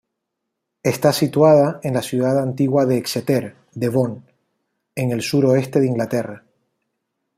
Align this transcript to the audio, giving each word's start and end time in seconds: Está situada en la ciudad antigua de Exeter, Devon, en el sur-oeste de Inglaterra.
Está 0.81 1.13
situada 1.13 1.79
en 1.83 1.93
la 1.93 2.01
ciudad 2.01 2.39
antigua 2.41 2.87
de 2.87 2.97
Exeter, 2.97 3.55
Devon, 3.75 4.23
en 4.95 5.11
el 5.11 5.21
sur-oeste 5.21 5.79
de 5.79 5.85
Inglaterra. 5.85 6.43